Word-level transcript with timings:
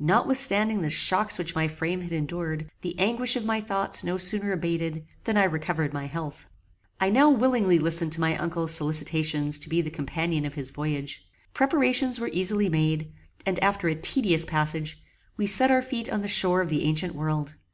Notwithstanding 0.00 0.80
the 0.80 0.88
shocks 0.88 1.36
which 1.38 1.54
my 1.54 1.68
frame 1.68 2.00
had 2.00 2.10
endured, 2.10 2.70
the 2.80 2.98
anguish 2.98 3.36
of 3.36 3.44
my 3.44 3.60
thoughts 3.60 4.02
no 4.02 4.16
sooner 4.16 4.50
abated 4.52 5.04
than 5.24 5.36
I 5.36 5.44
recovered 5.44 5.92
my 5.92 6.06
health. 6.06 6.46
I 6.98 7.10
now 7.10 7.28
willingly 7.28 7.78
listened 7.78 8.12
to 8.12 8.20
my 8.22 8.34
uncle's 8.38 8.72
solicitations 8.72 9.58
to 9.58 9.68
be 9.68 9.82
the 9.82 9.90
companion 9.90 10.46
of 10.46 10.54
his 10.54 10.70
voyage. 10.70 11.22
Preparations 11.52 12.18
were 12.18 12.30
easily 12.32 12.70
made, 12.70 13.12
and 13.44 13.62
after 13.62 13.88
a 13.88 13.94
tedious 13.94 14.46
passage, 14.46 14.98
we 15.36 15.44
set 15.44 15.70
our 15.70 15.82
feet 15.82 16.08
on 16.08 16.22
the 16.22 16.28
shore 16.28 16.62
of 16.62 16.70
the 16.70 16.84
ancient 16.84 17.14
world. 17.14 17.56